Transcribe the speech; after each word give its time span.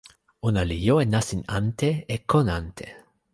ona 0.47 0.63
li 0.69 0.77
jo 0.85 0.95
e 1.03 1.05
nasin 1.13 1.41
ante 1.57 1.89
e 2.15 2.17
kon 2.29 2.47
ante. 2.59 2.87